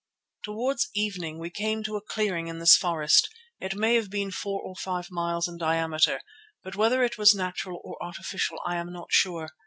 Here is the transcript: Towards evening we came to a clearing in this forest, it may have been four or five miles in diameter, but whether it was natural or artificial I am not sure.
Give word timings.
Towards 0.41 0.89
evening 0.95 1.37
we 1.37 1.51
came 1.51 1.83
to 1.83 1.95
a 1.95 2.01
clearing 2.01 2.47
in 2.47 2.57
this 2.57 2.75
forest, 2.75 3.29
it 3.59 3.75
may 3.75 3.93
have 3.93 4.09
been 4.09 4.31
four 4.31 4.59
or 4.59 4.75
five 4.75 5.11
miles 5.11 5.47
in 5.47 5.59
diameter, 5.59 6.21
but 6.63 6.75
whether 6.75 7.03
it 7.03 7.19
was 7.19 7.35
natural 7.35 7.79
or 7.83 8.01
artificial 8.03 8.57
I 8.65 8.77
am 8.77 8.91
not 8.91 9.11
sure. 9.11 9.51